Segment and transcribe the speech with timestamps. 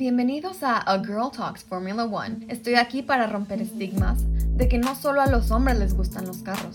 [0.00, 2.46] Bienvenidos a A Girl Talks Formula One.
[2.48, 4.24] Estoy aquí para romper estigmas
[4.56, 6.74] de que no solo a los hombres les gustan los carros,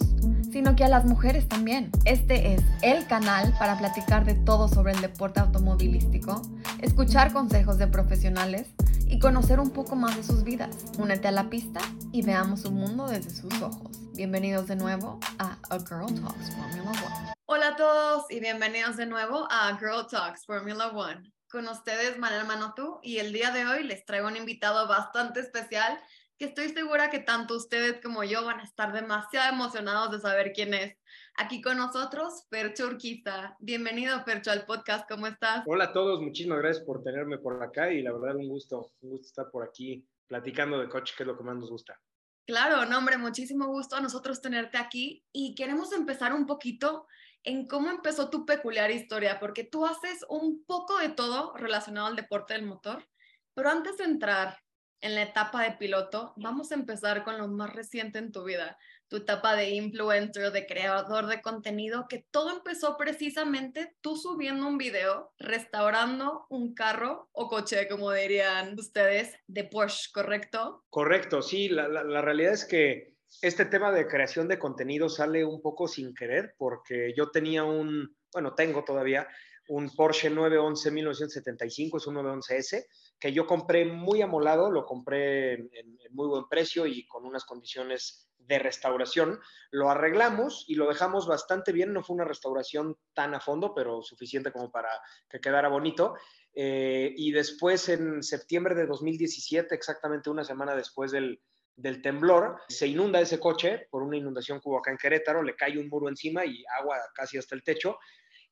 [0.51, 1.89] sino que a las mujeres también.
[2.05, 6.39] Este es el canal para platicar de todo sobre el deporte automovilístico,
[6.83, 8.67] escuchar consejos de profesionales
[9.07, 10.75] y conocer un poco más de sus vidas.
[10.99, 11.79] Únete a la pista
[12.11, 14.01] y veamos su mundo desde sus ojos.
[14.13, 17.33] Bienvenidos de nuevo a A Girl Talks Formula One.
[17.47, 22.45] Hola a todos y bienvenidos de nuevo a Girl Talks Formula One con ustedes Manel
[22.45, 25.97] Manotú y el día de hoy les traigo un invitado bastante especial
[26.37, 30.51] que estoy segura que tanto ustedes como yo van a estar demasiado emocionados de saber
[30.51, 30.97] quién es.
[31.37, 33.55] Aquí con nosotros, Percho Urquiza.
[33.61, 35.09] Bienvenido, Percho, al podcast.
[35.09, 35.63] ¿Cómo estás?
[35.65, 39.11] Hola a todos, muchísimas gracias por tenerme por acá y la verdad un gusto, un
[39.11, 41.97] gusto estar por aquí platicando de coche, que es lo que más nos gusta.
[42.45, 47.07] Claro, no, hombre, muchísimo gusto a nosotros tenerte aquí y queremos empezar un poquito
[47.45, 52.15] en cómo empezó tu peculiar historia, porque tú haces un poco de todo relacionado al
[52.15, 53.07] deporte del motor,
[53.53, 54.57] pero antes de entrar
[55.01, 58.77] en la etapa de piloto, vamos a empezar con lo más reciente en tu vida,
[59.07, 64.79] tu etapa de influencer, de creador de contenido, que todo empezó precisamente tú subiendo un
[64.79, 70.83] video restaurando un carro o coche, como dirían ustedes, de Porsche, ¿correcto?
[70.89, 71.87] Correcto, sí, la,
[72.21, 77.13] realidad es que este tema de creación de contenido sale un poco sin querer porque
[77.15, 79.27] yo tenía un, bueno, tengo todavía
[79.67, 82.85] un Porsche 911 1975, es un 911S,
[83.19, 88.29] que yo compré muy amolado, lo compré en, muy buen precio y con unas condiciones
[88.37, 89.39] de restauración.
[89.71, 94.03] Lo arreglamos y lo dejamos bastante bien, no fue una restauración tan a fondo, pero
[94.03, 94.89] suficiente como para
[95.27, 96.15] que quedara bonito.
[96.53, 101.41] Eh, y después, en septiembre de 2017, exactamente una semana después del,
[101.75, 105.89] del temblor, se inunda ese coche por una inundación acá en Querétaro, le cae un
[105.89, 107.97] muro encima y agua casi hasta el techo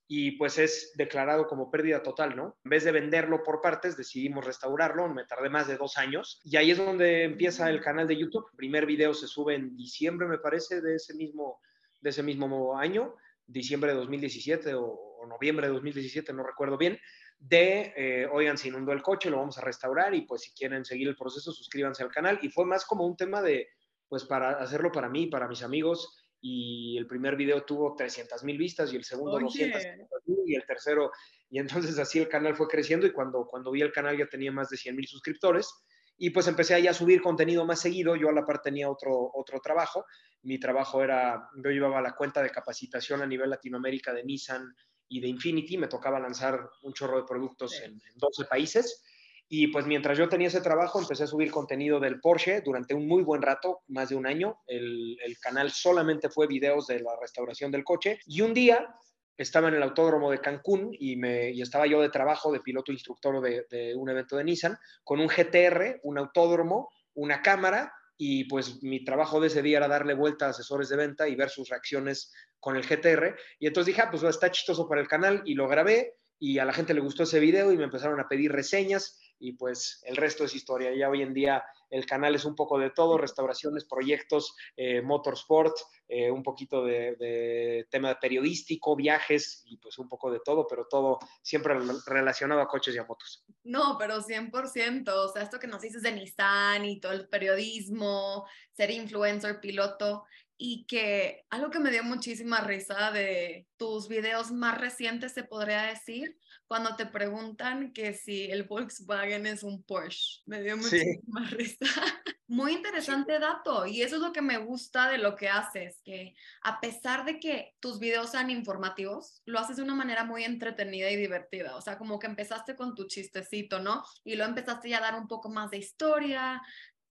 [0.08, 2.58] y pues es declarado como pérdida total, ¿no?
[2.66, 6.58] En vez de venderlo por partes, decidimos restaurarlo, me tardé más de dos años y
[6.58, 8.46] ahí es donde empieza el canal de YouTube.
[8.56, 11.62] Primer video se sube en diciembre, me parece, de ese mismo,
[12.02, 13.16] de ese mismo año,
[13.48, 17.00] diciembre de 2017 o, o noviembre de 2017, no recuerdo bien
[17.46, 20.86] de, eh, oigan, se inundó el coche, lo vamos a restaurar y pues si quieren
[20.86, 22.40] seguir el proceso, suscríbanse al canal.
[22.42, 23.68] Y fue más como un tema de,
[24.08, 26.16] pues para hacerlo para mí, para mis amigos.
[26.40, 29.82] Y el primer video tuvo 300 mil vistas y el segundo 200
[30.26, 31.12] mil y el tercero.
[31.50, 34.52] Y entonces así el canal fue creciendo y cuando, cuando vi el canal ya tenía
[34.52, 35.70] más de 100 mil suscriptores.
[36.18, 38.16] Y pues empecé ahí a subir contenido más seguido.
[38.16, 40.06] Yo a la par tenía otro, otro trabajo.
[40.44, 44.74] Mi trabajo era, yo llevaba la cuenta de capacitación a nivel Latinoamérica de Nissan,
[45.08, 49.04] y de Infinity me tocaba lanzar un chorro de productos en, 12 países.
[49.48, 53.08] Y pues mientras yo tenía ese trabajo, empecé a subir contenido del Porsche durante un
[53.08, 54.58] muy buen rato, más de un año.
[54.66, 58.20] El, canal solamente fue videos de la restauración del coche.
[58.26, 58.96] Y un día
[59.38, 62.92] estaba en el autódromo de Cancún y, me, y estaba yo de trabajo de piloto
[62.92, 67.94] instructor de, de un evento de Nissan con un GTR, un autódromo, una cámara
[68.26, 71.36] y pues mi trabajo de ese día era darle vuelta a asesores de venta y
[71.36, 73.36] ver sus reacciones con el GTR.
[73.60, 76.64] Y entonces dije, ah, pues está chistoso para el canal y lo grabé y a
[76.64, 80.16] la gente le gustó ese video y me empezaron a pedir reseñas y pues el
[80.16, 80.96] resto es historia.
[80.96, 85.76] Ya hoy en día el canal es un poco de todo, restauraciones, proyectos, eh, motorsport,
[86.08, 91.20] eh, un poquito de, tema periodístico, viajes y pues un poco de todo, pero todo
[91.42, 93.44] siempre relacionado a coches y a motos.
[93.64, 98.46] No, pero 100%, o sea, esto que nos dices de Nissan y todo el periodismo,
[98.74, 100.26] ser influencer, piloto,
[100.58, 105.84] y que algo que me dio muchísima risa de tus videos más recientes, se podría
[105.84, 110.42] decir, cuando te preguntan que si el Volkswagen es un Porsche.
[110.46, 111.83] Me dio muchísima risa.
[112.48, 116.36] Muy interesante dato y eso es lo que me gusta de lo que haces, que
[116.62, 121.10] a pesar de que tus videos sean informativos, lo haces de una manera muy entretenida
[121.10, 121.76] y divertida.
[121.76, 124.04] O sea, como que empezaste con tu chistecito, ¿no?
[124.24, 126.62] Y lo empezaste ya a dar un poco más de historia,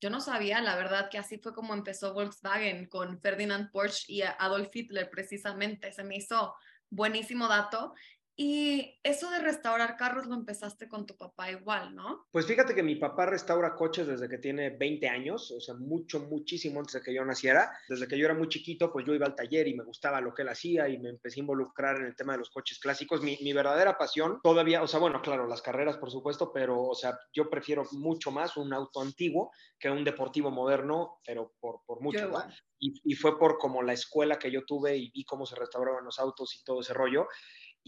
[0.00, 4.22] yo no sabía, la verdad, que así fue como empezó Volkswagen con Ferdinand Porsche y
[4.22, 5.90] Adolf Hitler, precisamente.
[5.92, 6.54] Se me hizo
[6.90, 7.94] buenísimo dato.
[8.38, 12.26] Y eso de restaurar carros lo empezaste con tu papá igual, ¿no?
[12.30, 16.20] Pues fíjate que mi papá restaura coches desde que tiene 20 años, o sea, mucho,
[16.20, 17.72] muchísimo antes de que yo naciera.
[17.88, 20.34] Desde que yo era muy chiquito, pues yo iba al taller y me gustaba lo
[20.34, 23.22] que él hacía y me empecé a involucrar en el tema de los coches clásicos.
[23.22, 26.94] Mi, mi verdadera pasión todavía, o sea, bueno, claro, las carreras, por supuesto, pero, o
[26.94, 32.02] sea, yo prefiero mucho más un auto antiguo que un deportivo moderno, pero por, por
[32.02, 32.44] mucho, ¿no?
[32.78, 36.04] Y, y fue por como la escuela que yo tuve y vi cómo se restauraban
[36.04, 37.26] los autos y todo ese rollo.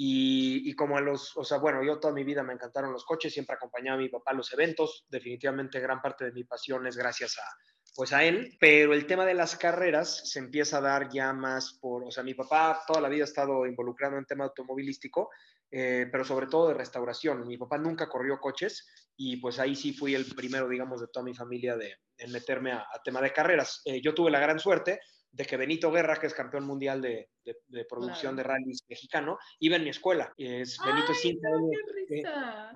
[0.00, 3.32] Y, como a los, o sea, bueno, yo toda mi vida me encantaron los coches,
[3.32, 6.96] siempre acompañaba a mi papá a los eventos, definitivamente gran parte de mi pasión es
[6.96, 7.42] gracias a,
[7.96, 11.80] pues a él, pero el tema de las carreras se empieza a dar ya más
[11.80, 15.30] por, o sea, mi papá toda la vida ha estado involucrado en tema automovilístico
[15.70, 17.46] eh, pero sobre todo de restauración.
[17.46, 18.86] Mi papá nunca corrió coches
[19.16, 22.72] y pues ahí sí fui el primero, digamos, de toda mi familia de, en meterme
[22.72, 23.82] a, tema de carreras.
[23.84, 25.00] Eh, yo tuve la gran suerte
[25.30, 27.28] de que Benito Guerra, que es campeón mundial de,
[27.88, 30.32] producción de rallies mexicano, iba en mi escuela.
[30.36, 31.46] Es, Benito, es cinco
[32.10, 32.22] eh,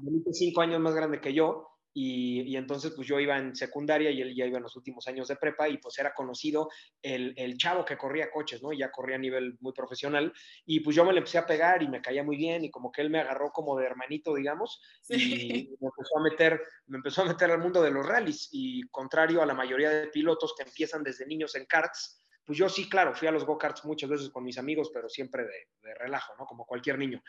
[0.00, 4.10] Benito es cinco años más grande que yo y, entonces pues yo iba en secundaria
[4.10, 6.70] y él ya iba en los últimos años de prepa y pues era conocido
[7.02, 8.72] el, el, chavo que corría coches, ¿no?
[8.72, 10.32] Ya corría a nivel muy profesional
[10.64, 12.90] y pues yo me le empecé a pegar y me caía muy bien y como
[12.90, 17.22] que él me agarró como de hermanito, digamos, y me empezó a meter, me empezó
[17.22, 20.62] a meter al mundo de los rallies y contrario a la mayoría de pilotos que
[20.62, 24.30] empiezan desde niños en karts, pues yo sí, claro, fui a los go-karts muchas veces
[24.30, 26.46] con mis amigos, pero siempre de, de relajo, ¿no?
[26.46, 27.22] Como cualquier niño.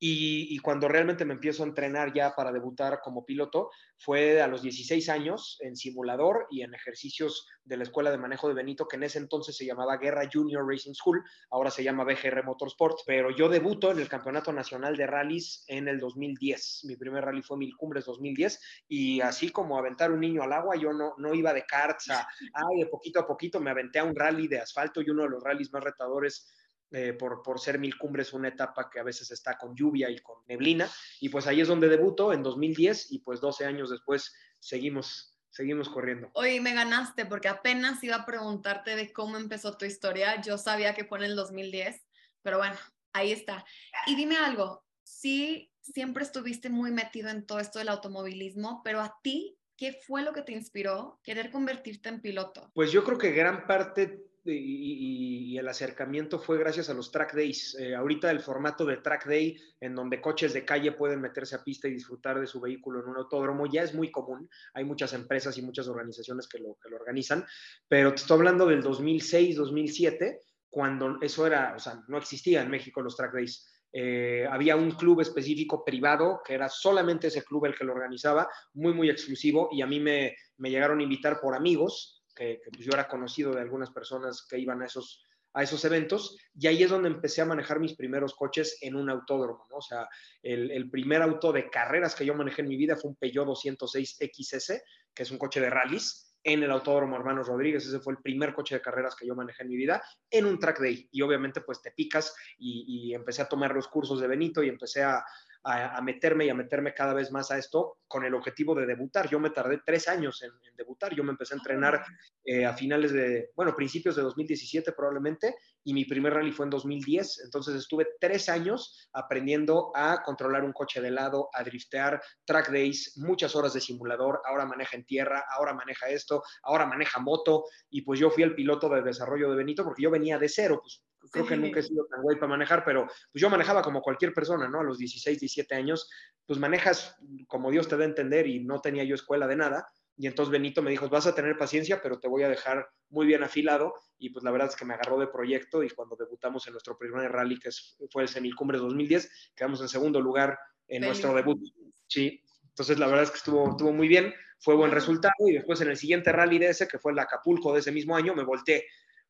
[0.00, 4.62] Y, cuando realmente me empiezo a entrenar ya para debutar como piloto, fue a los
[4.62, 8.96] 16 años en simulador y en ejercicios de la Escuela de Manejo de Benito, que
[8.96, 13.30] en ese entonces se llamaba Guerra Junior Racing School, ahora se llama BGR Motorsport, pero
[13.30, 16.84] yo debuto en el Campeonato Nacional de Rallys en el 2010.
[16.84, 20.76] Mi primer rally fue Mil Cumbres 2010 y así como aventar un niño al agua,
[20.76, 24.14] yo no, no iba de karts ay, de poquito a poquito me aventé a un
[24.14, 26.52] rally de asfalto y uno de los rallies más retadores
[26.90, 30.18] eh, por, por, ser Mil Cumbres una etapa que a veces está con lluvia y
[30.20, 30.90] con neblina.
[31.20, 35.88] Y pues ahí es donde debuto en 2010 y pues 12 años después seguimos, seguimos
[35.88, 36.30] corriendo.
[36.34, 40.40] Oye, me ganaste porque apenas iba a preguntarte de cómo empezó tu historia.
[40.40, 42.06] Yo sabía que fue en el 2010,
[42.42, 42.76] pero bueno,
[43.12, 43.64] ahí está.
[44.06, 49.18] Y dime algo, sí, siempre estuviste muy metido en todo esto del automovilismo, pero a
[49.22, 52.70] ti, ¿qué fue lo que te inspiró querer convertirte en piloto?
[52.74, 57.76] Pues yo creo que gran parte y, el acercamiento fue gracias a los track days.
[57.80, 61.64] Eh, ahorita el formato de track day, en donde coches de calle pueden meterse a
[61.64, 64.48] pista y disfrutar de su vehículo en un autódromo, ya es muy común.
[64.74, 67.44] Hay muchas empresas y muchas organizaciones que lo, organizan,
[67.88, 72.70] pero te estoy hablando del 2006, 2007, cuando eso era, o sea, no existía en
[72.70, 73.66] México los track days.
[73.92, 78.48] Eh, había un club específico privado, que era solamente ese club el que lo organizaba,
[78.74, 82.92] muy, muy exclusivo, y a mí me llegaron a invitar por amigos que, pues, yo
[82.92, 86.90] era conocido de algunas personas que iban a esos, a esos eventos, y ahí es
[86.90, 89.78] donde empecé a manejar mis primeros coches en un autódromo, ¿no?
[89.78, 90.08] O sea,
[90.42, 93.46] el, el primer auto de carreras que yo manejé en mi vida fue un Peugeot
[93.46, 94.82] 206 XS,
[95.12, 97.84] que es un coche de rallies, en el Autódromo Hermanos Rodríguez.
[97.84, 100.58] Ese fue el primer coche de carreras que yo manejé en mi vida en un
[100.58, 101.08] track day.
[101.10, 104.68] Y obviamente pues te picas y, y empecé a tomar los cursos de Benito y
[104.68, 105.24] empecé a,
[105.64, 109.28] a, meterme y a meterme cada vez más a esto con el objetivo de debutar.
[109.28, 111.14] Yo me tardé tres años en, debutar.
[111.14, 112.04] Yo me empecé a entrenar
[112.44, 116.70] eh, a finales de, bueno, principios de 2017 probablemente, y mi primer rally fue en
[116.70, 117.42] 2010.
[117.44, 123.16] Entonces estuve tres años aprendiendo a controlar un coche de lado, a driftear, track days,
[123.16, 124.40] muchas horas de simulador.
[124.46, 127.64] Ahora maneja en tierra, ahora maneja esto, ahora maneja moto.
[127.90, 130.78] Y pues yo fui el piloto de desarrollo de Benito porque yo venía de cero.
[130.80, 134.00] Pues creo que nunca he sido tan guay para manejar, pero pues yo manejaba como
[134.00, 134.80] cualquier persona, ¿no?
[134.80, 136.08] A los 16, 17 años,
[136.46, 137.16] pues manejas
[137.46, 139.86] como Dios te da a entender y no tenía yo escuela de nada.
[140.16, 143.26] Y entonces Benito me dijo, vas a tener paciencia, pero te voy a dejar muy
[143.26, 143.94] bien afilado.
[144.18, 146.98] Y pues la verdad es que me agarró de proyecto y cuando debutamos en nuestro
[146.98, 147.70] primer rally, que
[148.10, 150.58] fue el Semilcumbres 2010, quedamos en segundo lugar
[150.88, 151.60] en nuestro debut.
[152.08, 152.42] Sí,
[152.78, 155.90] entonces la verdad es que estuvo, estuvo muy bien, fue buen resultado y después en
[155.90, 158.86] el siguiente rally de ese, que fue el Acapulco de ese mismo año, me volteé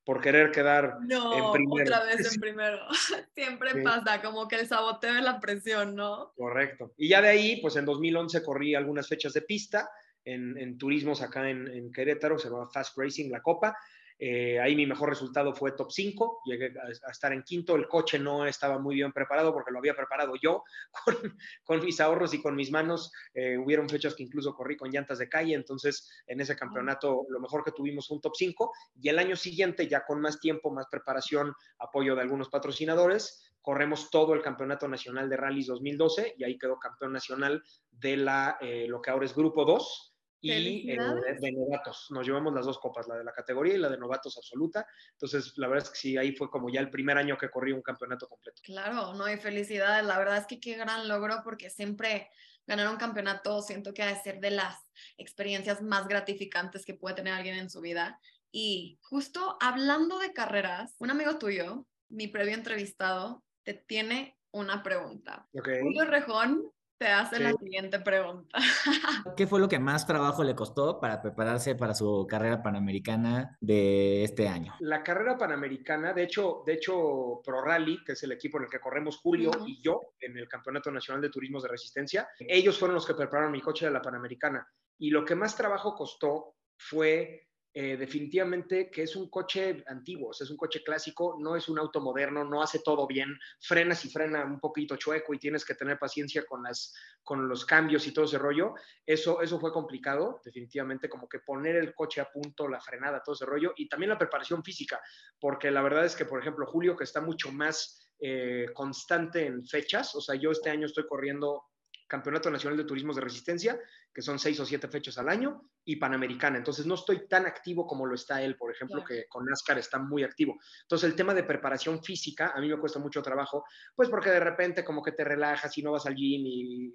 [0.09, 1.85] por querer quedar en primero.
[1.85, 2.79] otra vez en primero.
[3.35, 6.33] Siempre pasa, como que el saboteo de la presión, ¿no?
[6.35, 6.95] Correcto.
[6.97, 9.91] Y ya de ahí, pues en 2011 corrí algunas fechas de pista
[10.25, 13.77] en, en turismos acá en, en Querétaro, se llama Fast Racing, la Copa,
[14.19, 18.19] eh, ahí mi mejor resultado fue top 5, llegué a, estar en quinto, el coche
[18.19, 20.65] no estaba muy bien preparado porque lo había preparado yo
[21.65, 23.13] con, mis ahorros y con mis manos.
[23.33, 27.41] Eh, hubieron fechas que incluso corrí con llantas de calle, entonces en ese campeonato lo
[27.41, 30.71] mejor que tuvimos fue un top 5 y el año siguiente ya con más tiempo,
[30.73, 36.45] más preparación, apoyo de algunos patrocinadores, corremos todo el Campeonato Nacional de Rallys 2012 y
[36.45, 41.53] ahí quedó campeón nacional de la, eh, lo que ahora es Grupo 2 y de
[41.53, 42.07] novatos.
[42.11, 44.87] Nos llevamos las dos copas, la de la categoría y la de novatos absoluta.
[45.13, 47.73] Entonces, la verdad es que sí, ahí fue como ya el primer año que corrí
[47.73, 48.61] un campeonato completo.
[48.65, 50.07] Claro, no, hay felicidades.
[50.07, 52.31] La verdad es que qué gran logro porque siempre
[52.67, 54.77] ganar un campeonato siento que ha de ser de las
[55.17, 58.21] experiencias más gratificantes que puede tener alguien en su vida.
[58.53, 65.47] Y justo hablando de carreras, un amigo tuyo, mi previo entrevistado, te tiene una pregunta.
[65.53, 68.59] Julio Rejón te hace la siguiente pregunta.
[69.37, 74.25] ¿Qué fue lo que más trabajo le costó para prepararse para su carrera panamericana de
[74.25, 74.75] este año?
[74.81, 78.71] La carrera panamericana, de hecho, de hecho Pro Rally, que es el equipo en el
[78.71, 82.97] que corremos Julio y yo en el Campeonato Nacional de Turismos de Resistencia, ellos fueron
[82.97, 84.67] los que prepararon mi coche de la panamericana.
[84.99, 90.51] Y lo que más trabajo costó fue eh, definitivamente que es un coche antiguo, es
[90.51, 94.45] un coche clásico, no es un auto moderno, no hace todo bien, frenas y frena
[94.45, 98.25] un poquito chueco y tienes que tener paciencia con, las, con los cambios y todo
[98.25, 98.75] ese rollo.
[99.05, 103.35] Eso, eso fue complicado, definitivamente, como que poner el coche a punto, la frenada, todo
[103.35, 105.01] ese rollo, y también la preparación física,
[105.39, 109.67] porque la verdad es que, por ejemplo, Julio, que está mucho más eh, constante en
[109.67, 111.65] fechas, o sea, yo este año estoy corriendo
[112.09, 113.79] Campeonato Nacional de Turismos de Resistencia,
[114.13, 116.59] que son seis o siete fechas al año, y Panamericana.
[116.59, 119.99] Entonces no estoy tan activo como lo está él, por ejemplo, que con NASCAR está
[119.99, 120.59] muy activo.
[120.83, 124.41] Entonces el tema de preparación física a mí me cuesta mucho trabajo, pues porque de
[124.41, 126.95] repente como que te relajas y no vas al gym y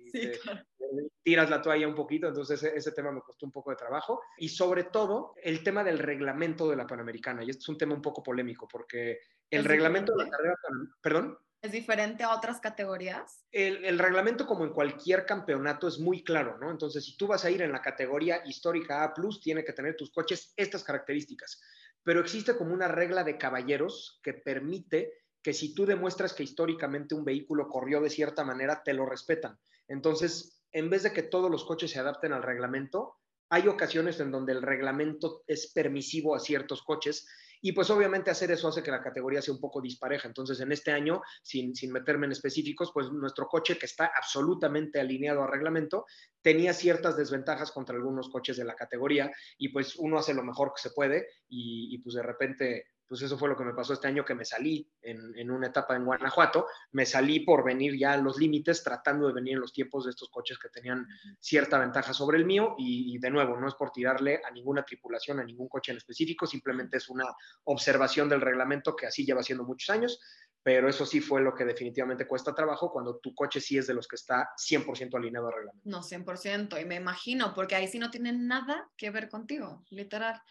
[1.23, 4.21] tiras la toalla un poquito, entonces ese, ese, tema me costó un poco de trabajo.
[4.37, 7.95] Y sobre todo el tema del reglamento de la Panamericana, y este es un tema
[7.95, 10.55] un poco polémico, porque el reglamento de la carrera,
[11.01, 11.37] perdón.
[11.63, 13.45] ¿Es diferente a otras categorías?
[13.49, 16.69] El, reglamento, como en cualquier campeonato, es muy claro, ¿no?
[16.69, 20.11] Entonces, si tú vas a ir en la categoría histórica A, tiene que tener tus
[20.11, 21.61] coches estas características.
[22.03, 27.15] Pero existe como una regla de caballeros que permite que si tú demuestras que históricamente
[27.15, 29.57] un vehículo corrió de cierta manera, te lo respetan.
[29.87, 34.31] Entonces, en vez de que todos los coches se adapten al reglamento, hay ocasiones en
[34.31, 37.25] donde el reglamento es permisivo a ciertos coches
[37.65, 40.27] y pues obviamente hacer eso hace que la categoría sea un poco dispareja.
[40.27, 44.99] Entonces, en este año, sin, sin meterme en específicos, pues nuestro coche, que está absolutamente
[44.99, 46.05] alineado al reglamento,
[46.41, 50.73] tenía ciertas desventajas contra algunos coches de la categoría y pues uno hace lo mejor
[50.75, 53.93] que se puede y, y pues de repente pues eso fue lo que me pasó
[53.93, 58.13] este año que me salí en, una etapa en Guanajuato, me salí por venir ya
[58.13, 61.07] a los límites, tratando de venir en los tiempos de estos coches que tenían
[61.39, 62.73] cierta ventaja sobre el mío.
[62.79, 66.47] Y, de nuevo, no es por tirarle a ninguna tripulación, a ningún coche en específico,
[66.47, 67.25] simplemente es una
[67.65, 70.19] observación del reglamento que así lleva siendo muchos años,
[70.63, 73.93] pero eso sí fue lo que definitivamente cuesta trabajo cuando tu coche sí es de
[73.93, 75.87] los que está 100% alineado al reglamento.
[75.87, 80.41] No, 100%, y me imagino, porque ahí sí no tiene nada que ver contigo, literal.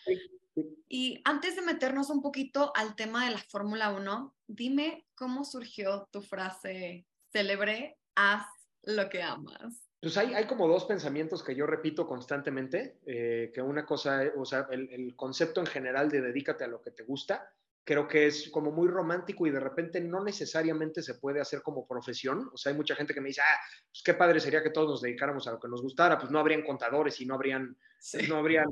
[0.88, 6.08] Y antes de meternos un poquito al tema de la Fórmula 1, dime cómo surgió
[6.10, 8.46] tu frase célebre, haz
[8.82, 9.88] lo que amas.
[10.00, 14.44] Pues hay, hay como dos pensamientos que yo repito constantemente, eh, que una cosa, o
[14.44, 17.48] sea, el, el, concepto en general de dedícate a lo que te gusta,
[17.84, 21.86] creo que es como muy romántico y de repente no necesariamente se puede hacer como
[21.86, 22.50] profesión.
[22.52, 23.58] O sea, hay mucha gente que me dice, ah,
[23.90, 26.38] pues qué padre sería que todos nos dedicáramos a lo que nos gustara, pues no
[26.38, 27.76] habrían contadores y no habrían,
[28.28, 28.66] no habrían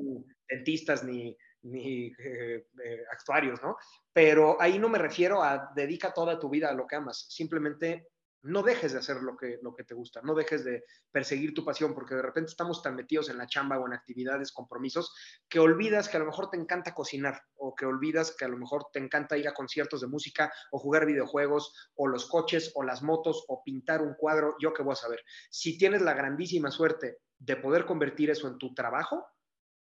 [0.48, 3.76] dentistas ni, ni eh, eh, actuarios, ¿no?
[4.12, 8.08] Pero ahí no me refiero a dedica toda tu vida a lo que amas, simplemente
[8.42, 11.64] no dejes de hacer lo que, lo que te gusta, no dejes de perseguir tu
[11.64, 15.12] pasión, porque de repente estamos tan metidos en la chamba o en actividades, compromisos,
[15.48, 18.56] que olvidas que a lo mejor te encanta cocinar, o que olvidas que a lo
[18.56, 22.82] mejor te encanta ir a conciertos de música, o jugar videojuegos, o los coches, o
[22.82, 25.20] las motos, o pintar un cuadro, yo qué voy a saber.
[25.50, 29.26] Si tienes la grandísima suerte de poder convertir eso en tu trabajo,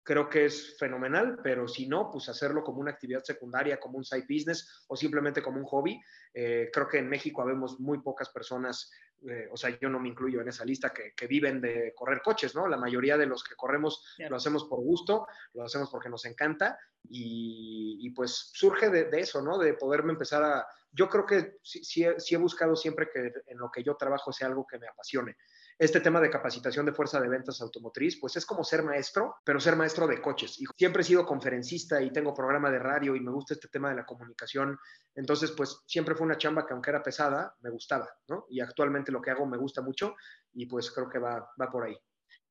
[0.04, 4.04] creo que es fenomenal, pero si no, pues hacerlo como una actividad secundaria, como un
[4.04, 5.98] side business o simplemente como un hobby.
[6.34, 8.90] Eh, creo que en México habemos muy pocas personas,
[9.26, 12.54] eh, o sea, yo no me incluyo en esa lista, que, viven de correr coches,
[12.54, 12.68] ¿no?
[12.68, 16.78] La mayoría de los que corremos lo hacemos por gusto, lo hacemos porque nos encanta
[17.08, 19.56] y, pues surge de, eso, ¿no?
[19.58, 20.66] De poderme empezar a...
[20.92, 24.48] Yo creo que sí, sí he buscado siempre que en lo que yo trabajo sea
[24.48, 25.34] algo que me apasione
[25.78, 29.60] este tema de capacitación de fuerza de ventas automotriz, pues es como ser maestro, pero
[29.60, 30.60] ser maestro de coches.
[30.60, 33.90] Y siempre he sido conferencista y tengo programa de radio y me gusta este tema
[33.90, 34.78] de la comunicación.
[35.14, 38.46] Entonces, pues siempre fue una chamba que aunque era pesada, me gustaba, ¿no?
[38.48, 40.14] Y actualmente lo que hago me gusta mucho
[40.52, 41.96] y pues creo que va, va por ahí.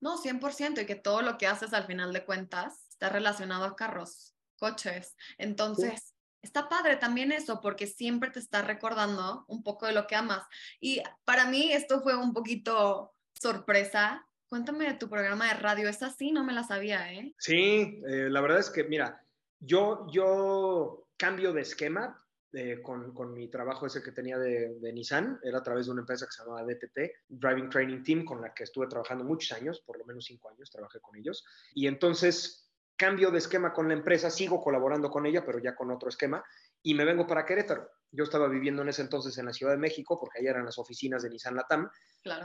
[0.01, 3.75] No, 100%, y que todo lo que haces al final de cuentas está relacionado a
[3.75, 5.15] carros, coches.
[5.37, 10.15] Entonces, está padre también eso, porque siempre te está recordando un poco de lo que
[10.15, 10.45] amas.
[10.79, 13.12] Y para mí esto fue un poquito
[13.43, 14.25] sorpresa.
[14.47, 17.33] Cuéntame de tu programa de radio, es así, no me la sabía, ¿eh?
[17.37, 19.21] Sí, eh, la verdad es que, mira,
[19.59, 22.17] yo, yo cambio de esquema
[22.53, 25.91] eh, con, con, mi trabajo ese que tenía de, de, Nissan, era a través de
[25.91, 29.57] una empresa que se llamaba DTT, Driving Training Team, con la que estuve trabajando muchos
[29.57, 31.43] años, por lo menos cinco años trabajé con ellos.
[31.73, 35.89] Y entonces cambio de esquema con la empresa, sigo colaborando con ella, pero ya con
[35.91, 36.43] otro esquema,
[36.83, 37.89] y me vengo para Querétaro.
[38.15, 40.77] Yo estaba viviendo en ese entonces en la Ciudad de México, porque allá eran las
[40.77, 41.89] oficinas de Nissan Latam,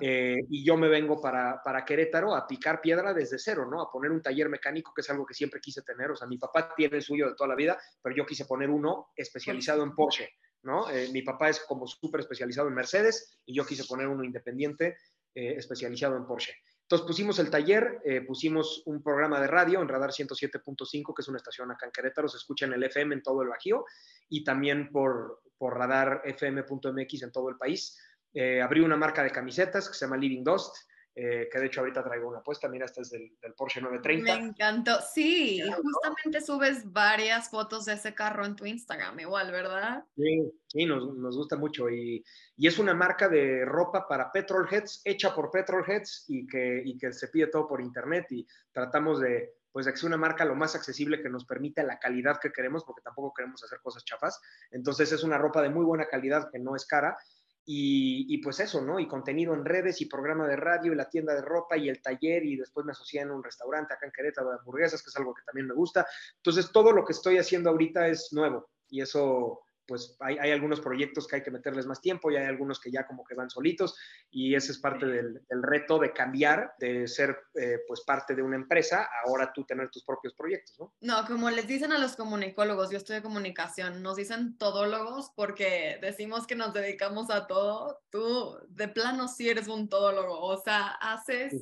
[0.00, 3.82] eh, y yo me vengo para, para Querétaro a picar piedra desde cero, ¿no?
[3.82, 6.10] A poner un taller mecánico, que es algo que siempre quise tener.
[6.10, 8.70] O sea, mi papá tiene el suyo de toda la vida, pero yo quise poner
[8.70, 10.30] uno especializado en Porsche,
[10.62, 10.90] ¿no?
[10.90, 14.96] Eh, mi papá es como súper especializado en Mercedes y yo quise poner uno independiente
[15.34, 16.54] eh, especializado en Porsche.
[16.88, 21.28] Entonces pusimos el taller, eh, pusimos un programa de radio en Radar 107.5, que es
[21.28, 23.84] una estación acá en Querétaro, se escucha en el FM en todo el Bajío
[24.30, 27.98] y también por, por Radar FM.mx en todo el país.
[28.32, 30.76] Eh, abrí una marca de camisetas que se llama Living Dust,
[31.20, 34.38] eh, que de hecho ahorita traigo una apuesta, mira, esta es del, Porsche 930.
[34.38, 40.04] Me encantó, sí, justamente subes varias fotos de ese carro en tu Instagram, igual, ¿verdad?
[40.14, 42.24] Sí, sí, nos, nos gusta mucho y,
[42.56, 47.12] y, es una marca de ropa para petrolheads, hecha por petrolheads y que, y que
[47.12, 50.56] se pide todo por internet y tratamos de, pues de que sea una marca lo
[50.56, 54.40] más accesible que nos permita la calidad que queremos, porque tampoco queremos hacer cosas chafas.
[54.72, 57.16] Entonces es una ropa de muy buena calidad que no es cara
[57.64, 58.98] y, pues eso, ¿no?
[58.98, 62.02] Y contenido en redes y programa de radio y la tienda de ropa y el
[62.02, 65.16] taller y después me asocié en un restaurante acá en Querétaro de hamburguesas, que es
[65.16, 66.04] algo que también me gusta.
[66.38, 71.26] Entonces todo lo que estoy haciendo ahorita es nuevo y eso pues hay, algunos proyectos
[71.26, 73.96] que hay que meterles más tiempo y hay algunos que ya como que van solitos
[74.30, 78.56] y ese es parte del, reto de cambiar, de ser eh, pues parte de una
[78.56, 80.94] empresa, ahora tú tener tus propios proyectos, ¿no?
[81.00, 85.98] No, como les dicen a los comunicólogos, yo estoy de comunicación, nos dicen todólogos porque
[86.02, 90.88] decimos que nos dedicamos a todo, tú de plano sí eres un todólogo, o sea,
[91.00, 91.54] haces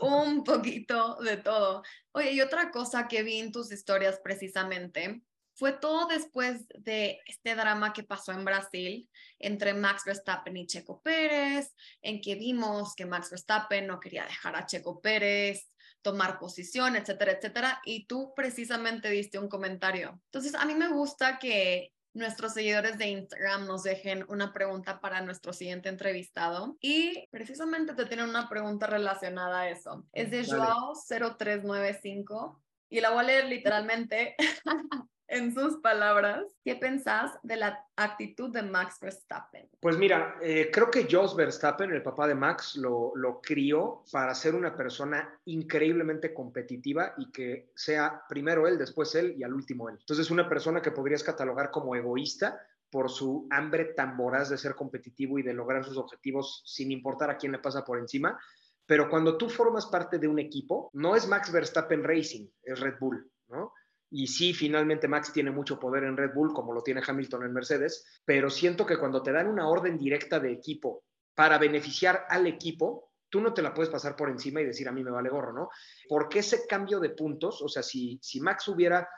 [0.00, 1.82] un poquito de todo.
[2.10, 5.22] Oye, y otra cosa que vi en tus historias precisamente
[5.62, 11.00] fue todo después de este drama que pasó en Brasil entre Max Verstappen y Checo
[11.00, 15.68] Pérez, en que vimos que Max Verstappen no quería dejar a Checo Pérez
[16.02, 20.20] tomar posición, etcétera, etcétera, y tú precisamente diste un comentario.
[20.24, 25.20] Entonces, a mí me gusta que nuestros seguidores de Instagram nos dejen una pregunta para
[25.20, 30.04] nuestro siguiente entrevistado y precisamente te tienen una pregunta relacionada a eso.
[30.12, 32.60] Es de Joao 0395
[32.92, 34.36] y la voy a leer literalmente.
[35.28, 39.66] en sus palabras, ¿qué pensás de la actitud de Max Verstappen?
[39.80, 44.34] Pues mira, eh, creo que Jos Verstappen, el papá de Max, lo, lo crió para
[44.34, 49.88] ser una persona increíblemente competitiva y que sea primero él, después él y al último
[49.88, 49.96] él.
[49.98, 52.60] Entonces, una persona que podrías catalogar como egoísta,
[52.92, 57.30] por su hambre tan voraz de ser competitivo y de lograr sus objetivos sin importar
[57.30, 58.38] a quién le pasa por encima.
[58.86, 62.98] Pero cuando tú formas parte de un equipo, no es Max Verstappen Racing, es Red
[63.00, 63.72] Bull, ¿no?
[64.10, 67.52] Y sí, finalmente Max tiene mucho poder en Red Bull, como lo tiene Hamilton en
[67.52, 72.46] Mercedes, pero siento que cuando te dan una orden directa de equipo para beneficiar al
[72.46, 75.30] equipo, tú no te la puedes pasar por encima y decir a mí me vale
[75.30, 75.70] gorro, ¿no?
[76.06, 79.08] Porque ese cambio de puntos, o sea, si, si Max hubiera,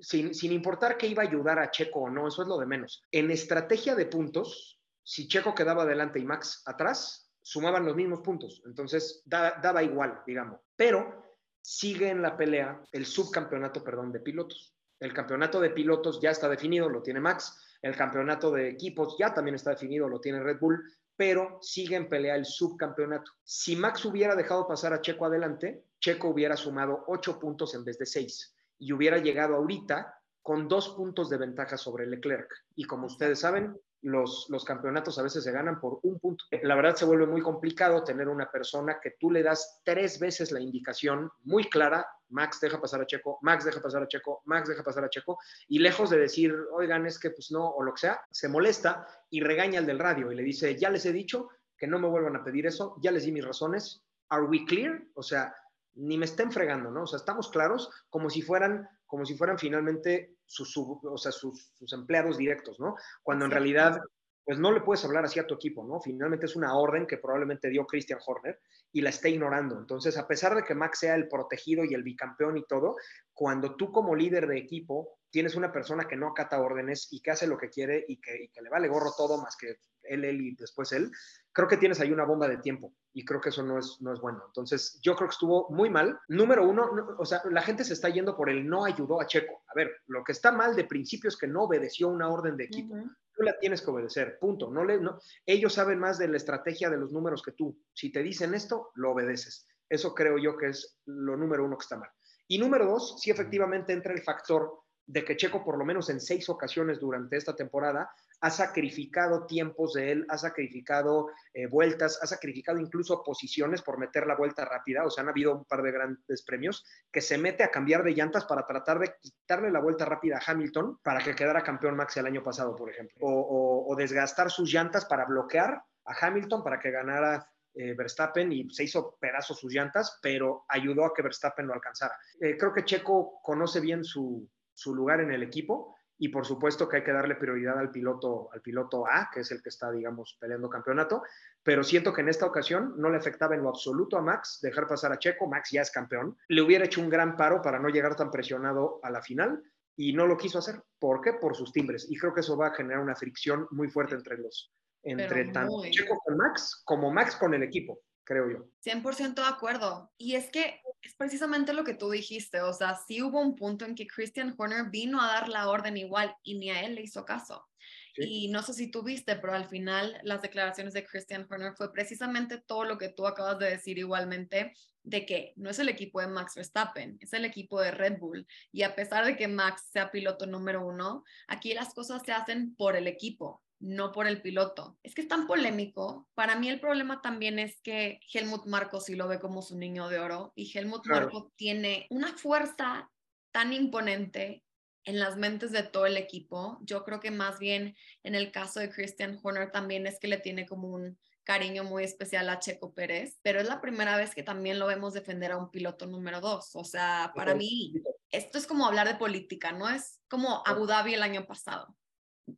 [0.00, 2.64] sin, sin importar que iba a ayudar a Checo o no, eso es lo de
[2.64, 3.02] menos.
[3.10, 8.62] En estrategia de puntos, si Checo quedaba adelante y Max atrás, sumaban los mismos puntos.
[8.64, 10.60] Entonces, daba igual, digamos.
[10.76, 14.72] Pero sigue en la pelea el subcampeonato, perdón, de pilotos.
[15.00, 17.76] El campeonato de pilotos ya está definido, lo tiene Max.
[17.82, 20.80] El campeonato de equipos ya también está definido, lo tiene Red Bull,
[21.16, 23.32] pero sigue en pelea el subcampeonato.
[23.42, 27.98] Si Max hubiera dejado pasar a Checo adelante, Checo hubiera sumado ocho puntos en vez
[27.98, 32.48] de seis y hubiera llegado ahorita con dos puntos de ventaja sobre Leclerc.
[32.76, 36.44] Y como ustedes saben, los, campeonatos a veces se ganan por un punto.
[36.62, 40.52] La verdad se vuelve muy complicado tener una persona que tú le das tres veces
[40.52, 44.68] la indicación muy clara, Max deja pasar a Checo, Max deja pasar a Checo, Max
[44.68, 47.92] deja pasar a Checo, y lejos de decir, oigan, es que pues no, o lo
[47.92, 51.12] que sea, se molesta y regaña al del radio y le dice, ya les he
[51.12, 54.64] dicho que no me vuelvan a pedir eso, ya les di mis razones, ¿are we
[54.64, 55.02] clear?
[55.14, 55.54] O sea,
[55.94, 57.02] ni me estén fregando, ¿no?
[57.02, 61.74] O sea, estamos claros como si fueran como si fueran finalmente sus, o sea, sus,
[61.92, 62.94] empleados directos, ¿no?
[63.24, 64.00] Cuando en realidad,
[64.44, 66.00] pues no le puedes hablar así a tu equipo, ¿no?
[66.00, 68.60] Finalmente es una orden que probablemente dio Christian Horner
[68.92, 69.76] y la está ignorando.
[69.76, 72.94] Entonces, a pesar de que Max sea el protegido y el bicampeón y todo,
[73.34, 77.32] cuando tú como líder de equipo tienes una persona que no acata órdenes y que
[77.32, 80.24] hace lo que quiere y que, y que le vale gorro todo más que él,
[80.24, 81.10] él y después él,
[81.52, 84.12] creo que tienes ahí una bomba de tiempo y creo que eso no es, no
[84.12, 84.42] es bueno.
[84.46, 86.18] Entonces, yo creo que estuvo muy mal.
[86.28, 89.62] Número uno, o sea, la gente se está yendo por el no ayudó a Checo.
[89.68, 92.64] A ver, lo que está mal de principio es que no obedeció una orden de
[92.64, 92.94] equipo.
[93.34, 94.70] Tú la tienes que obedecer, punto.
[94.70, 97.76] No le, no, ellos saben más de la estrategia de los números que tú.
[97.92, 99.66] Si te dicen esto, lo obedeces.
[99.88, 102.10] Eso creo yo que es lo número uno que está mal.
[102.46, 106.20] Y número dos, si efectivamente entra el factor de que Checo por lo menos en
[106.20, 112.26] seis ocasiones durante esta temporada ha sacrificado tiempos de él, ha sacrificado eh, vueltas, ha
[112.26, 115.90] sacrificado incluso posiciones por meter la vuelta rápida, o sea, han habido un par de
[115.90, 120.04] grandes premios, que se mete a cambiar de llantas para tratar de quitarle la vuelta
[120.04, 124.50] rápida a Hamilton para que quedara campeón Max el año pasado, por ejemplo, o, desgastar
[124.50, 129.54] sus llantas para bloquear a Hamilton para que ganara eh, Verstappen y se hizo pedazo
[129.54, 132.14] sus llantas, pero ayudó a que Verstappen lo alcanzara.
[132.40, 136.86] Eh, creo que Checo conoce bien su, su lugar en el equipo y por supuesto
[136.86, 139.90] que hay que darle prioridad al piloto, al piloto A, que es el que está,
[139.90, 141.22] digamos, peleando campeonato,
[141.62, 144.86] pero siento que en esta ocasión no le afectaba en lo absoluto a Max dejar
[144.86, 147.88] pasar a Checo, Max ya es campeón, le hubiera hecho un gran paro para no
[147.88, 149.62] llegar tan presionado a la final
[149.96, 150.82] y no lo quiso hacer.
[150.98, 151.32] ¿Por qué?
[151.32, 152.06] Por sus timbres.
[152.10, 155.82] Y creo que eso va a generar una fricción muy fuerte entre los, entre tanto
[155.90, 158.58] Checo con Max como Max con el equipo creo yo.
[158.84, 160.12] 100% de acuerdo.
[160.16, 160.80] Y es que
[161.20, 164.88] precisamente lo que tú dijiste, o sea, sí hubo un punto en que Christian Horner
[164.88, 167.68] vino a dar la orden igual y ni a él le hizo caso.
[168.16, 171.92] Y no sé si tú viste, pero al final las declaraciones de Christian Horner fue
[171.92, 176.22] precisamente todo lo que tú acabas de decir igualmente, de que no es el equipo
[176.22, 178.46] de Max Verstappen, es el equipo de Red Bull.
[178.72, 182.74] Y a pesar de que Max sea piloto número uno, aquí las cosas se hacen
[182.76, 184.98] por el equipo, no por el piloto.
[185.02, 186.28] Es que es tan polémico.
[186.34, 190.08] Para mí el problema también es que Helmut Marko sí lo ve como su niño
[190.08, 193.10] de oro y Helmut Marko tiene una fuerza
[193.50, 194.62] tan imponente
[195.04, 196.78] en las mentes de todo el equipo.
[196.82, 200.38] Yo creo que más bien en el caso de Christian Horner también es que le
[200.38, 204.42] tiene como un cariño muy especial a Checo Pérez, pero es la primera vez que
[204.42, 206.76] también lo vemos defender a un piloto número dos.
[206.76, 207.94] O sea, para mí,
[208.30, 209.88] esto es como hablar de política, ¿no?
[209.88, 211.96] Es como Abu Dhabi el año pasado.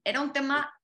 [0.05, 0.75] Era un tema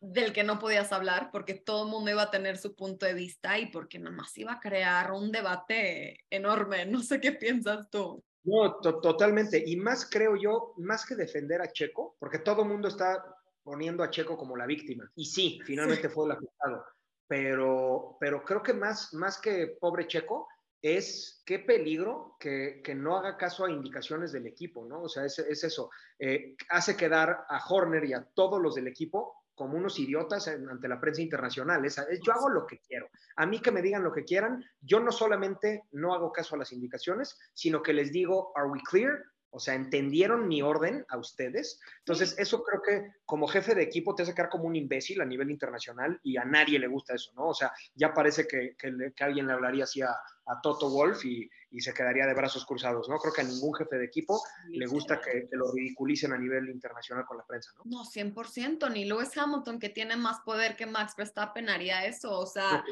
[0.00, 3.14] del que no podías hablar porque todo el mundo iba a tener su punto de
[3.14, 6.86] vista y porque nada más iba a crear un debate enorme.
[6.86, 8.22] No sé qué piensas tú.
[8.44, 9.62] No, totalmente.
[9.64, 13.22] Y más creo yo, más que defender a Checo, porque todo el mundo está
[13.62, 15.10] poniendo a Checo como la víctima.
[15.14, 16.84] Y sí, finalmente fue el afectado.
[17.28, 20.48] Pero, pero creo que más, más que pobre Checo,
[20.82, 25.02] es qué peligro que, que, no haga caso a indicaciones del equipo, ¿no?
[25.02, 25.90] O sea, es, es eso.
[26.18, 30.88] Eh, hace quedar a Horner y a todos los del equipo como unos idiotas ante
[30.88, 31.84] la prensa internacional.
[31.84, 33.10] Es, yo hago lo que quiero.
[33.36, 36.58] A mí que me digan lo que quieran, yo no solamente no hago caso a
[36.60, 39.22] las indicaciones, sino que les digo, ¿are we clear?
[39.52, 41.80] O sea, ¿entendieron mi orden a ustedes?
[41.98, 45.24] Entonces, eso creo que como jefe de equipo te hace quedar como un imbécil a
[45.24, 47.48] nivel internacional y a nadie le gusta eso, ¿no?
[47.48, 51.50] O sea, ya parece que, que, alguien le hablaría así a, a Toto Wolf y,
[51.70, 53.18] y, se quedaría de brazos cruzados, ¿no?
[53.18, 57.24] Creo que a ningún jefe de equipo le gusta que, lo ridiculicen a nivel internacional
[57.26, 57.82] con la prensa, ¿no?
[57.84, 62.46] No, 100%, ni Lewis Hamilton, que tiene más poder que Max Verstappen, haría eso, o
[62.46, 62.84] sea,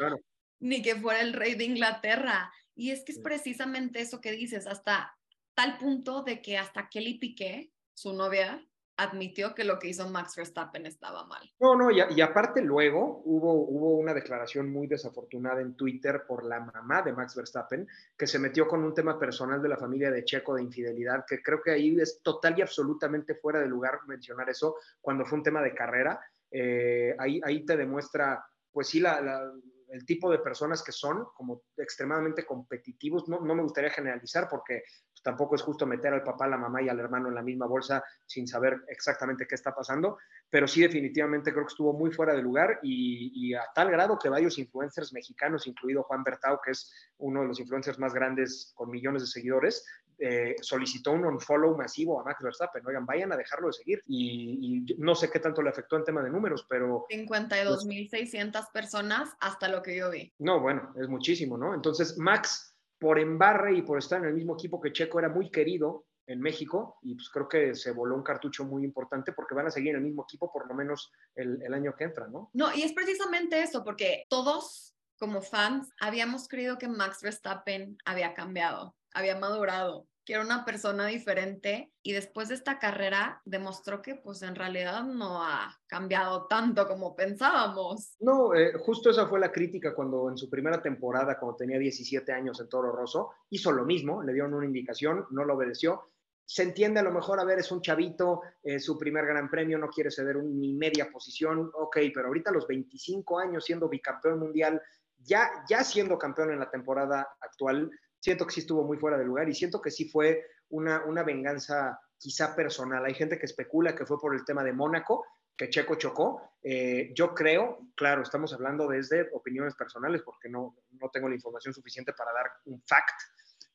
[0.59, 2.53] ni que fuera el rey de Inglaterra.
[2.75, 5.18] Y es que es precisamente eso que dices, hasta
[5.59, 8.65] tal punto de que hasta Kelly Piqué, su novia,
[8.97, 11.53] admitió que lo que hizo Max Verstappen estaba mal.
[11.59, 16.61] No, no, y, aparte luego hubo, hubo una declaración muy desafortunada en Twitter por la
[16.61, 20.25] mamá de Max Verstappen, que se metió con un tema personal de la familia de
[20.25, 24.49] Checo de infidelidad, que creo que ahí es total y absolutamente fuera de lugar mencionar
[24.49, 26.21] eso cuando fue un tema de carrera.
[26.53, 29.53] Eh, ahí, ahí te demuestra, pues sí, la
[29.89, 33.29] el tipo de personas que son, como extremadamente competitivos.
[33.29, 36.83] No, no me gustaría generalizar porque pues, tampoco es justo meter al papá, la mamá
[36.83, 40.19] y al hermano en la misma bolsa sin saber exactamente qué está pasando,
[40.51, 44.19] pero sí definitivamente creo que estuvo muy fuera de lugar y, y a tal grado
[44.19, 48.73] que varios influencers mexicanos, incluido Juan Bertao, que es uno de los influencers más grandes
[48.75, 49.85] con millones de seguidores,
[50.19, 52.85] eh, solicitó un unfollow masivo a Max Verstappen.
[52.87, 54.03] Oigan, vayan a dejarlo de seguir.
[54.07, 57.07] Y, no sé qué tanto le afectó en tema de números, pero...
[57.11, 60.33] 52.600 personas hasta lo que yo vi.
[60.39, 61.75] No, bueno, es muchísimo, ¿no?
[61.75, 65.51] Entonces, Max, por embarre y por estar en el mismo equipo que Checo, era muy
[65.51, 69.67] querido en México y pues creo que se voló un cartucho muy importante porque van
[69.67, 72.51] a seguir en el mismo equipo por lo menos el, el año que entra, ¿no?
[72.53, 78.35] No, y es precisamente eso, porque todos como fans habíamos creído que Max Verstappen había
[78.35, 84.15] cambiado había madurado, que era una persona diferente y después de esta carrera demostró que
[84.15, 88.15] pues en realidad no ha cambiado tanto como pensábamos.
[88.21, 92.31] No, eh, justo esa fue la crítica cuando en su primera temporada, cuando tenía 17
[92.31, 96.11] años en Toro Rosso, hizo lo mismo, le dieron una indicación, no lo obedeció.
[96.45, 98.43] Se entiende a lo mejor, a ver, es un chavito,
[98.79, 102.67] su primer gran premio, no quiere ceder ni media posición, ok, pero ahorita a los
[102.67, 104.83] 25 años siendo bicampeón mundial,
[105.17, 109.25] ya, ya siendo campeón en la temporada actual, siento que sí estuvo muy fuera de
[109.25, 113.05] lugar y siento que sí fue una, una venganza quizá personal.
[113.05, 115.25] Hay gente que especula que fue por el tema de Mónaco,
[115.57, 116.43] que Checo chocó.
[116.63, 121.73] Eh, yo creo, claro, estamos hablando desde opiniones personales porque no, no tengo la información
[121.75, 123.21] suficiente para dar un fact,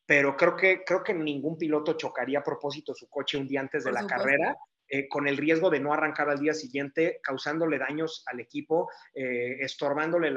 [0.05, 3.83] pero creo que, creo que ningún piloto chocaría a propósito su coche un día antes
[3.83, 4.55] de la carrera
[4.95, 9.57] eh, con el riesgo de no arrancar al día siguiente, causándole daños al equipo, eh,
[9.59, 10.35] estorbándole en,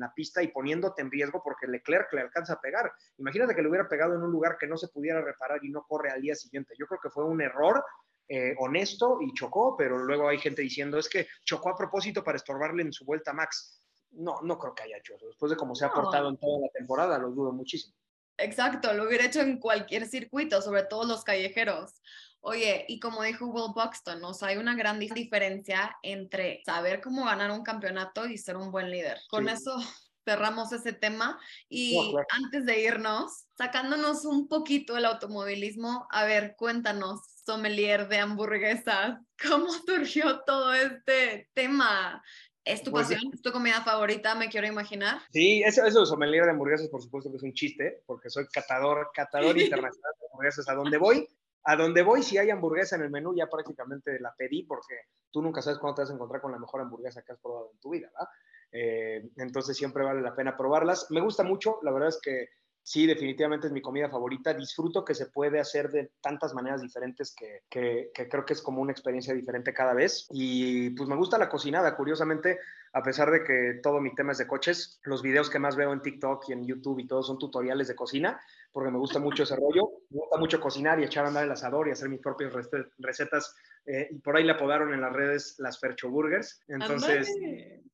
[0.00, 2.92] la, pista y poniéndote en riesgo porque Leclerc le alcanza a pegar.
[3.16, 5.82] Imagínate que le hubiera pegado en un lugar que no se pudiera reparar y no
[5.88, 6.74] corre al día siguiente.
[6.78, 7.82] Yo creo que fue un error
[8.28, 12.36] eh, honesto y chocó, pero luego hay gente diciendo es que chocó a propósito para
[12.36, 13.80] estorbarle en su vuelta a Max.
[14.10, 15.26] No, no creo que haya hecho eso.
[15.26, 17.96] Después de cómo se ha portado en toda la temporada, lo dudo muchísimo.
[18.38, 22.02] Exacto, lo hubiera hecho en cualquier circuito, sobre todo los callejeros.
[22.40, 27.24] Oye, y como dijo Will Buxton, o sea, hay una gran diferencia entre saber cómo
[27.24, 29.18] ganar un campeonato y ser un buen líder.
[29.28, 29.76] Con eso
[30.24, 37.20] cerramos ese tema y antes de irnos, sacándonos un poquito el automovilismo, a ver, cuéntanos,
[37.46, 42.22] sommelier de hamburguesas, ¿cómo surgió todo este tema
[42.66, 43.32] ¿Es tu Pues, pasión?
[43.32, 44.34] ¿Es tu comida favorita?
[44.34, 45.20] Me quiero imaginar.
[45.30, 48.46] Sí, eso, eso de sommelier de hamburguesas, por supuesto que es un chiste, porque soy
[48.48, 50.68] catador, catador internacional de hamburguesas.
[50.68, 51.28] A donde voy,
[51.62, 54.96] a donde voy, si hay hamburguesa en el menú, ya prácticamente la pedí, porque
[55.30, 57.70] tú nunca sabes cuándo te vas a encontrar con la mejor hamburguesa que has probado
[57.72, 58.28] en tu vida, ¿verdad?
[58.72, 61.06] Eh, entonces siempre vale la pena probarlas.
[61.10, 62.48] Me gusta mucho, la verdad es que
[62.86, 64.54] sí, definitivamente es mi comida favorita.
[64.54, 68.62] Disfruto que se puede hacer de tantas maneras diferentes que, que, que, creo que es
[68.62, 70.28] como una experiencia diferente cada vez.
[70.30, 71.96] Y pues me gusta la cocinada.
[71.96, 72.60] Curiosamente,
[72.92, 75.92] a pesar de que todo mi tema es de coches, los videos que más veo
[75.92, 79.42] en TikTok y en YouTube y todo son tutoriales de cocina, porque me gusta mucho
[79.42, 79.90] ese rollo.
[80.10, 82.52] Me gusta mucho cocinar y echar a andar el asador y hacer mis propias
[82.98, 83.52] recetas.
[83.84, 86.62] Eh, y por ahí le apodaron en las redes las Fercho Burgers.
[86.68, 87.26] Entonces,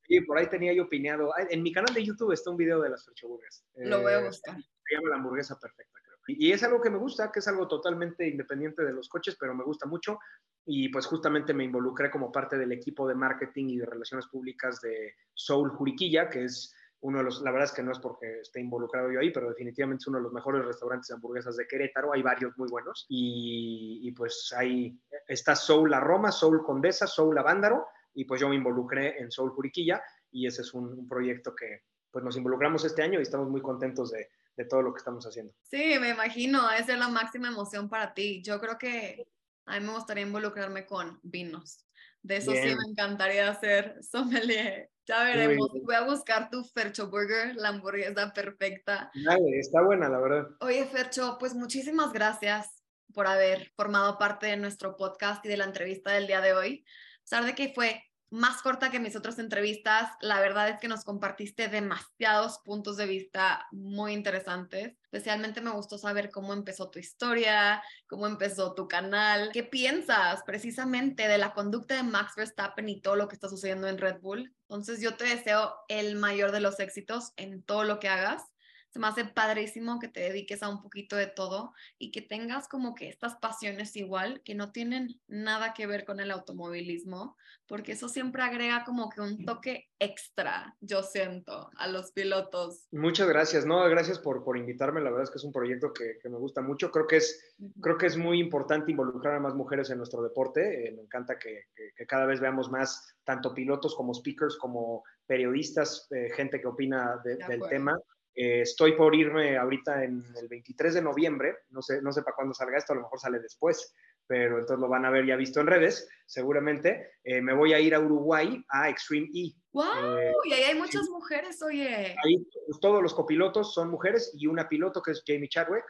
[0.06, 1.32] sí, por ahí tenía yo opinado.
[1.48, 3.64] En mi canal de YouTube está un video de las Fercho Burgers.
[3.76, 4.58] Lo voy a buscar.
[4.58, 6.12] Eh, se llama la hamburguesa perfecta, creo.
[6.26, 9.54] Y, es algo que me gusta, que es algo totalmente independiente de los coches, pero
[9.54, 10.18] me gusta mucho.
[10.64, 14.80] Y pues justamente me involucré como parte del equipo de marketing y de relaciones públicas
[14.80, 18.40] de Soul Juriquilla, que es uno de los, la verdad es que no es porque
[18.40, 21.66] esté involucrado yo ahí, pero definitivamente es uno de los mejores restaurantes de hamburguesas de
[21.66, 22.12] Querétaro.
[22.12, 23.06] Hay varios muy buenos.
[23.08, 27.86] Y, y pues ahí está Soul La Roma, Soul Condesa, Soul Avándaro.
[28.14, 31.82] Y pues yo me involucré en Soul Juriquilla y ese es un, un proyecto que
[32.12, 35.24] pues nos involucramos este año y estamos muy contentos de, de todo lo que estamos
[35.26, 35.54] haciendo.
[35.62, 38.42] Sí, me imagino, esa es la máxima emoción para ti.
[38.42, 39.26] Yo creo que
[39.66, 41.86] a mí me gustaría involucrarme con vinos.
[42.22, 42.68] De eso Bien.
[42.68, 44.90] sí me encantaría hacer sommelier.
[45.06, 45.68] Ya veremos.
[45.82, 49.10] Voy a buscar tu Fercho Burger, la hamburguesa perfecta.
[49.14, 50.46] Dale, está buena, la verdad.
[50.60, 55.64] Oye, Fercho, pues muchísimas gracias por haber formado parte de nuestro podcast y de la
[55.64, 56.84] entrevista del día de hoy.
[56.86, 60.10] A pesar de que fue más corta que mis otras entrevistas.
[60.22, 64.96] La verdad es que nos compartiste demasiados puntos de vista muy interesantes.
[65.02, 71.28] Especialmente me gustó saber cómo empezó tu historia, cómo empezó tu canal, qué piensas precisamente
[71.28, 74.54] de la conducta de Max Verstappen y todo lo que está sucediendo en Red Bull.
[74.62, 78.51] Entonces yo te deseo el mayor de los éxitos en todo lo que hagas
[78.92, 82.68] se me hace padrísimo que te dediques a un poquito de todo y que tengas
[82.68, 87.92] como que estas pasiones igual que no tienen nada que ver con el automovilismo, porque
[87.92, 92.86] eso siempre agrega como que un toque extra, yo siento, a los pilotos.
[92.92, 96.18] Muchas gracias, no, gracias por, por invitarme, la verdad es que es un proyecto que,
[96.20, 97.80] que me gusta mucho, creo que, es, uh -huh.
[97.80, 101.38] creo que es muy importante involucrar a más mujeres en nuestro deporte, eh, me encanta
[101.38, 106.60] que, que, que, cada vez veamos más tanto pilotos como speakers, como periodistas, eh, gente
[106.60, 107.98] que opina de, de del tema.
[108.34, 112.34] Eh, estoy por irme ahorita en el 23 de noviembre, no sé, no sé para
[112.34, 113.94] cuándo salga esto, a lo mejor sale después,
[114.26, 117.10] pero entonces lo van a ver ya visto en redes, seguramente.
[117.24, 119.52] Eh, me voy a ir a Uruguay, a Extreme E.
[119.72, 120.16] ¡Wow!
[120.18, 121.10] Eh, y ahí hay muchas sí.
[121.10, 122.16] mujeres, oye.
[122.24, 125.84] Ahí pues, todos los copilotos son mujeres y una piloto que es Jamie Chadwick.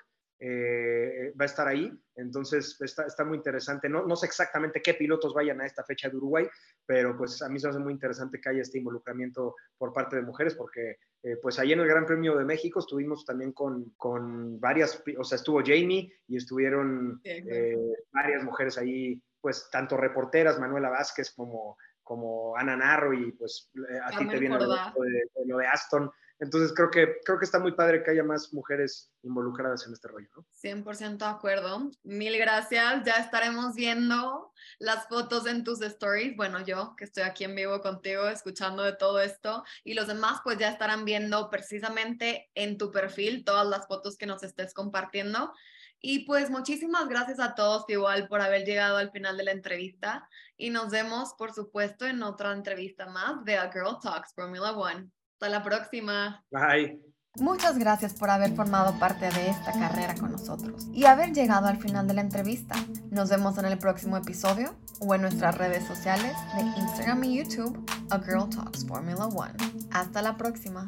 [0.45, 3.89] Eh, va a estar ahí, entonces está, está muy interesante.
[3.89, 6.49] No, no, sé exactamente qué pilotos vayan a esta fecha de Uruguay,
[6.85, 10.17] pero pues a mí se me hace muy interesante que haya este involucramiento por parte
[10.17, 13.91] de mujeres, porque eh, pues ahí en el Gran Premio de México estuvimos también con,
[13.97, 17.77] con varias, o sea, estuvo Jamie y estuvieron eh,
[18.13, 23.71] varias mujeres ahí, pues tanto reporteras, Manuela Vázquez como, como Ana Narro y pues
[24.03, 26.11] a ti te viene lo de, lo de Aston.
[26.43, 30.09] Entonces creo que, creo que está muy padre que haya más mujeres involucradas en este
[30.09, 30.45] rollo, ¿no?
[30.61, 31.89] 100% de acuerdo.
[32.03, 33.05] Mil gracias.
[33.05, 36.37] Ya estaremos viendo las fotos en tus stories.
[36.37, 40.41] Bueno, yo que estoy aquí en vivo contigo escuchando de todo esto y los demás
[40.43, 45.53] pues ya estarán viendo precisamente en tu perfil todas las fotos que nos estés compartiendo.
[46.01, 50.29] Y pues muchísimas gracias a todos igual por haber llegado al final de la entrevista
[50.57, 55.09] y nos vemos por supuesto en otra entrevista más de A Girl Talks Formula One.
[55.43, 56.45] Hasta la próxima.
[56.53, 57.01] Bye.
[57.41, 61.79] Muchas gracias por haber formado parte de esta carrera con nosotros y haber llegado al
[61.79, 62.77] final de la entrevista.
[63.11, 67.77] Nos vemos en el próximo episodio o en nuestras redes sociales de Instagram y YouTube,
[68.11, 69.55] A Girl Talks Formula One.
[69.91, 70.87] Hasta la próxima.